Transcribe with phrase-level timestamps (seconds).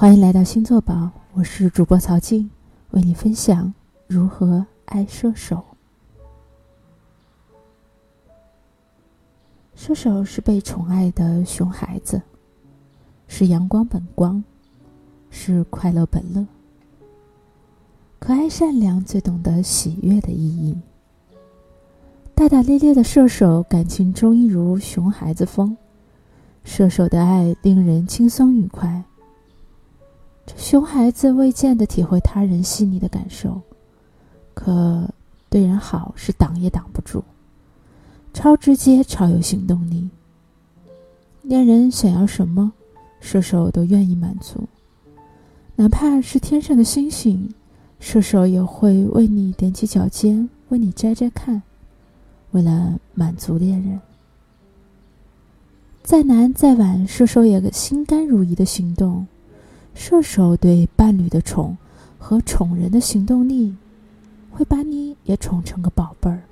[0.00, 2.48] 欢迎来到星座宝，我是主播曹静，
[2.92, 3.70] 为你分享
[4.06, 5.62] 如何爱射手。
[9.74, 12.22] 射手是被宠爱的熊孩子，
[13.28, 14.42] 是阳光本光，
[15.28, 16.46] 是快乐本乐，
[18.18, 20.80] 可爱善良，最懂得喜悦的意义。
[22.34, 25.76] 大大咧咧的射手，感情中一如熊孩子风。
[26.64, 29.04] 射手的爱令人轻松愉快。
[30.70, 33.60] 熊孩子未见得体会他人细腻的感受，
[34.54, 35.10] 可
[35.48, 37.24] 对人好是挡也挡不住。
[38.32, 40.08] 超直接，超有行动力。
[41.42, 42.72] 恋人想要什么，
[43.18, 44.68] 射手都愿意满足，
[45.74, 47.52] 哪怕是天上的星星，
[47.98, 51.60] 射手也会为你踮起脚尖，为你摘摘看。
[52.52, 54.00] 为了满足恋人，
[56.04, 59.26] 再难再晚，射手也心甘如饴的行动。
[59.94, 61.76] 射手对伴侣的宠
[62.18, 63.74] 和宠人的行动力，
[64.50, 66.42] 会把你也宠成个宝贝儿。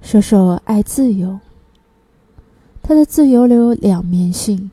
[0.00, 1.40] 射手爱自由，
[2.82, 4.70] 他的自由有两面性。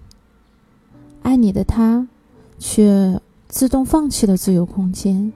[1.23, 2.07] 爱你的他，
[2.59, 5.31] 却自动放弃了自由空间，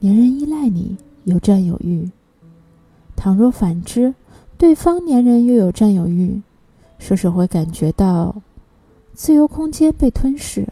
[0.00, 2.10] 黏人依赖你，有占有欲。
[3.14, 4.14] 倘若反之，
[4.58, 6.42] 对方黏人又有占有欲，
[6.98, 8.34] 射手会感觉到。
[9.22, 10.66] 自由空间被吞噬，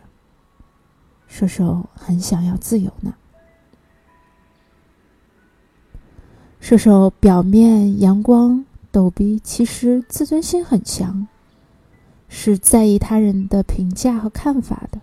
[1.26, 3.12] 射手很想要自由呢。
[6.58, 11.28] 射手表面阳光逗逼，其实自尊心很强，
[12.30, 14.98] 是在意他人的评价和看法的。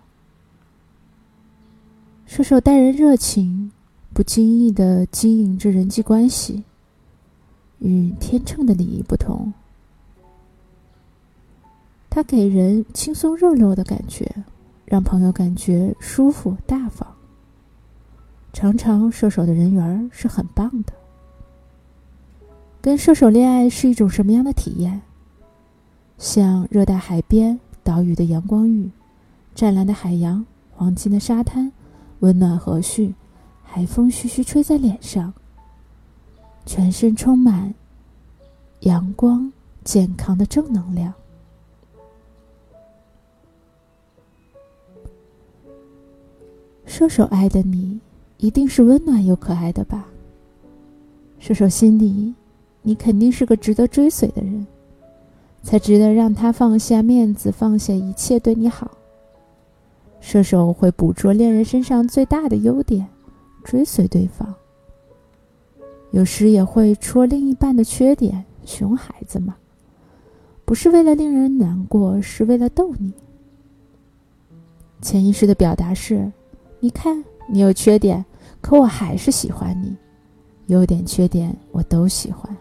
[2.26, 3.72] 射手待人热情，
[4.12, 6.64] 不经意的经营着人际关系，
[7.78, 9.54] 与天秤的礼仪不同。
[12.16, 14.26] 他给人轻松热络的感觉，
[14.86, 17.06] 让朋友感觉舒服大方。
[18.54, 20.94] 常常射手的人缘是很棒的。
[22.82, 25.02] 跟射手恋爱是一种什么样的体验？
[26.18, 28.90] 像热带海边岛屿的阳光浴，
[29.54, 31.70] 湛蓝的海洋，黄金的沙滩，
[32.22, 33.14] 温暖和煦，
[33.62, 35.34] 海风徐徐吹在脸上，
[36.66, 37.76] 全身充满
[38.84, 39.52] 阳光、
[39.84, 41.14] 健康的正能量。
[46.98, 48.00] 射手爱的你，
[48.38, 50.08] 一定是温暖又可爱的吧？
[51.40, 52.34] 射手心里，
[52.84, 54.66] 你肯定是个值得追随的人，
[55.62, 58.90] 才值得让他放下面子，放下一切对你好。
[60.22, 63.06] 射手会捕捉恋人身上最大的优点，
[63.62, 64.56] 追随对方。
[66.12, 69.58] 有时也会戳另一半的缺点，熊孩子嘛，
[70.64, 73.12] 不是为了令人难过，是为了逗你。
[75.02, 76.32] 潜意识的表达是。
[76.86, 78.24] 你看，你有缺点，
[78.62, 79.98] 可我还是喜欢你。
[80.68, 82.56] 优点、缺点我都喜欢。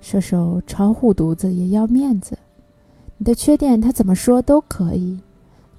[0.00, 2.38] 射手超护犊子，也要面子。
[3.18, 5.20] 你的缺点他怎么说都可以，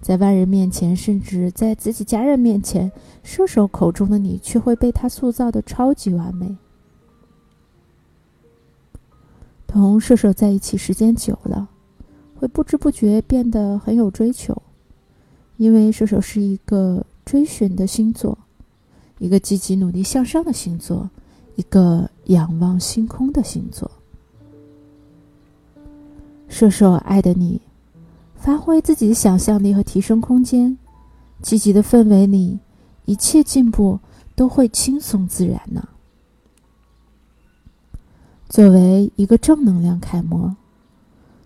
[0.01, 2.91] 在外人面前，甚至在自己家人面前，
[3.23, 6.55] 射手口中的你却会被他塑造的超级完美。
[9.65, 11.67] 同射手在一起时间久了，
[12.35, 14.61] 会不知不觉变得很有追求。
[15.57, 18.37] 因为射手是一个追寻的星座，
[19.19, 21.09] 一个积极努力向上的星座，
[21.55, 23.89] 一个仰望星空的星座。
[26.47, 27.61] 射手爱的你，
[28.35, 30.77] 发挥自己的想象力和提升空间，
[31.41, 32.59] 积极的氛围里，
[33.05, 33.99] 一切进步
[34.35, 35.87] 都会轻松自然呢。
[38.49, 40.55] 作为一个正能量楷模，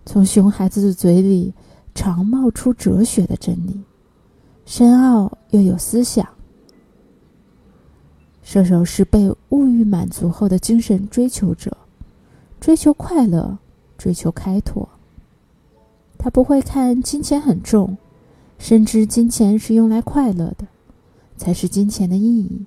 [0.04, 1.54] 从熊孩子的嘴里
[1.94, 3.80] 常冒出哲学的真理。
[4.70, 6.28] 深奥又有思想。
[8.42, 11.74] 射手是被物欲满足后的精神追求者，
[12.60, 13.56] 追求快乐，
[13.96, 14.86] 追求开拓。
[16.18, 17.96] 他不会看金钱很重，
[18.58, 20.66] 深知金钱是用来快乐的，
[21.38, 22.66] 才是金钱的意义。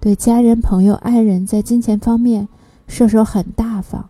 [0.00, 2.48] 对家人、朋友、爱人，在金钱方面，
[2.88, 4.08] 射手很大方。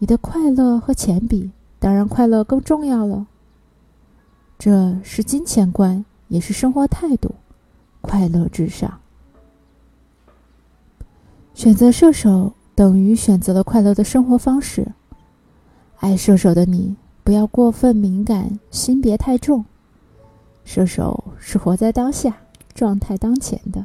[0.00, 3.28] 你的快乐和钱比，当然快乐更重要了。
[4.64, 7.34] 这是金钱观，也是生活态度，
[8.00, 9.00] 快乐至上。
[11.52, 14.92] 选择射手等于选择了快乐的生活方式。
[15.96, 16.94] 爱射手的你，
[17.24, 19.64] 不要过分敏感，心别太重。
[20.62, 22.36] 射手是活在当下，
[22.72, 23.84] 状态当前的。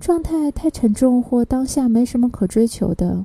[0.00, 3.24] 状态太沉重或当下没什么可追求的，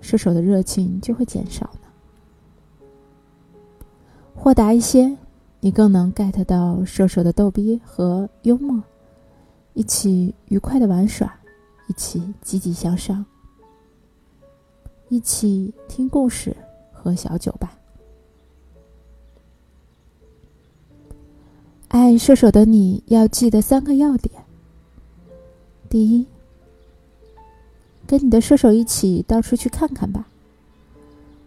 [0.00, 1.68] 射手的热情就会减少。
[4.34, 5.16] 豁达一些，
[5.60, 8.82] 你更能 get 到射手的逗逼和幽默，
[9.72, 11.34] 一起愉快的玩耍，
[11.88, 13.24] 一起积极向上，
[15.08, 16.54] 一起听故事，
[16.92, 17.78] 喝小酒吧。
[21.88, 24.44] 爱射手的你要记得三个要点：
[25.88, 26.26] 第一，
[28.06, 30.26] 跟你的射手一起到处去看看吧。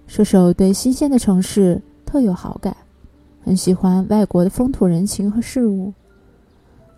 [0.08, 2.76] 射手对新鲜的城市特有好感，
[3.44, 5.94] 很喜欢外国的风土人情和事物。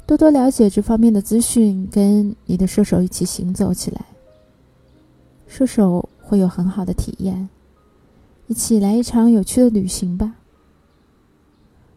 [0.05, 4.05] 多多了解这方面的资讯，跟你的射手一起行走起来，
[5.47, 7.49] 射手会有很好的体验。
[8.45, 10.35] 一起来一场有趣的旅行吧。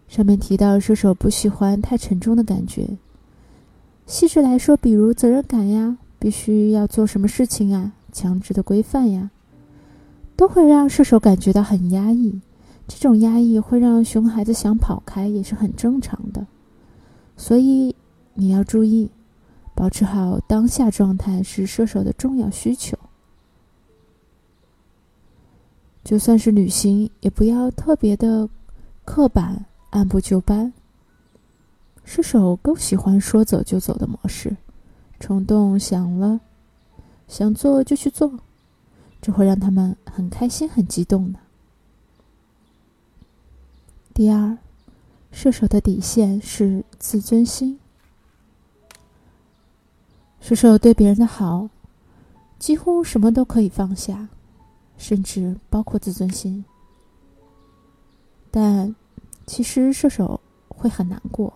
[0.08, 2.98] 上面提到，射手不喜欢太沉重的感觉。
[4.06, 9.30] 细致来说，比如责任感呀，必须要做什么事情啊，强制的规范呀。
[10.34, 12.40] 都会让射手感觉到很压抑，
[12.94, 16.46] 这种压抑会让熊孩子想跑开，也是很正常的。
[17.36, 17.96] 所以
[18.34, 19.10] 你要注意，
[19.74, 22.96] 保持好当下状态是射手的重要需求。
[26.04, 28.48] 就算是旅行，也不要特别的
[29.04, 30.72] 刻板、按部就班。
[32.04, 34.56] 射手更喜欢说走就走的模式，
[35.18, 36.40] 冲动想了，
[37.26, 38.38] 想做就去做。
[39.20, 41.38] 这会让他们很开心、很激动的。
[44.14, 44.58] 第二，
[45.30, 47.78] 射手的底线是自尊心。
[50.40, 51.70] 射手对别人的好，
[52.58, 54.28] 几乎什么都可以放下，
[54.98, 56.64] 甚至包括自尊心。
[58.50, 58.94] 但
[59.46, 60.38] 其实射手
[60.68, 61.52] 会很难过，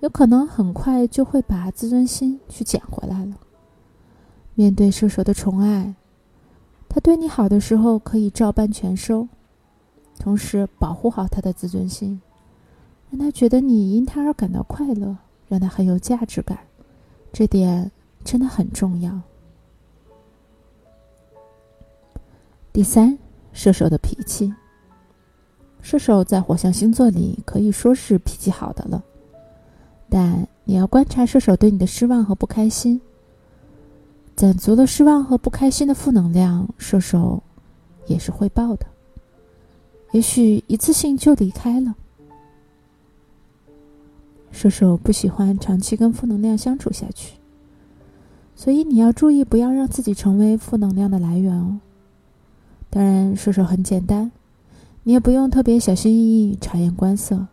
[0.00, 3.36] 有可能很快就会把自尊心去捡回来了。
[4.54, 5.94] 面对射手的宠爱。
[6.88, 9.26] 他对你好的时候可以照搬全收，
[10.22, 12.22] 同时保护好他的自尊心，
[13.10, 15.16] 让他觉得你因他而感到快乐，
[15.48, 16.60] 让他很有价值感，
[17.32, 17.90] 这点
[18.22, 19.20] 真的很重要。
[22.72, 23.18] 第三，
[23.52, 24.54] 射手的脾气。
[25.80, 29.02] 射手在火象星座里可以说是脾气好的了，
[30.08, 33.00] 但你要观察射手对你的失望和不开心。
[34.36, 37.42] 攒足了失望和不开心的负能量，射手
[38.06, 38.86] 也是会爆的。
[40.12, 41.94] 也许一次性就离开了。
[44.50, 47.38] 射手不喜欢长期跟负能量相处下去，
[48.54, 51.80] 所以你要注意，不要让自己成为负能量的来源哦。
[52.90, 54.30] 当然，射手很简单，
[55.04, 57.46] 你也不用特别小心翼翼、察言观色，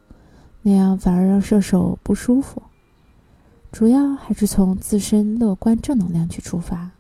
[0.62, 2.62] 那样反而让射手不舒服。
[3.72, 6.92] 主要还是从自身乐观正能量去出发，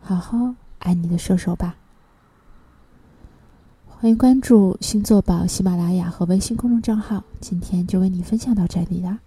[0.00, 1.76] 好好爱你的射手吧。
[3.98, 9.18] 欢迎关注星座宝喜马拉雅和微信公众账号，今天就为你分享到这里啦。